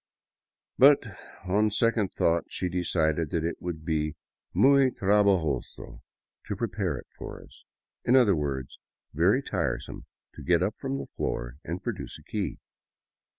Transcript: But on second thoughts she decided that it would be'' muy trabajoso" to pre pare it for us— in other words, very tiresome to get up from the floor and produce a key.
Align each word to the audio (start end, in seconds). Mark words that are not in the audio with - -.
But 0.79 1.03
on 1.43 1.69
second 1.69 2.11
thoughts 2.11 2.55
she 2.55 2.69
decided 2.69 3.29
that 3.29 3.43
it 3.43 3.61
would 3.61 3.85
be'' 3.85 4.15
muy 4.63 4.89
trabajoso" 4.89 6.01
to 6.47 6.55
pre 6.55 6.67
pare 6.69 6.97
it 6.97 7.05
for 7.15 7.39
us— 7.43 7.63
in 8.03 8.15
other 8.15 8.35
words, 8.35 8.79
very 9.13 9.43
tiresome 9.43 10.07
to 10.33 10.41
get 10.41 10.63
up 10.63 10.73
from 10.79 10.97
the 10.97 11.05
floor 11.05 11.57
and 11.63 11.83
produce 11.83 12.17
a 12.17 12.23
key. 12.23 12.57